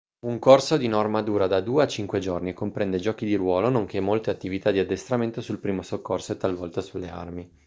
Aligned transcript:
un 0.25 0.39
corso 0.39 0.77
di 0.77 0.87
norma 0.87 1.21
dura 1.21 1.45
da 1.45 1.61
2 1.61 1.83
a 1.83 1.87
5 1.87 2.17
giorni 2.17 2.49
e 2.49 2.53
comprende 2.53 2.97
giochi 2.97 3.23
di 3.27 3.35
ruolo 3.35 3.69
nonché 3.69 3.99
molte 3.99 4.31
attività 4.31 4.71
di 4.71 4.79
addestramento 4.79 5.41
sul 5.41 5.59
primo 5.59 5.83
soccorso 5.83 6.31
e 6.33 6.37
talvolta 6.37 6.81
sulle 6.81 7.11
armi 7.11 7.47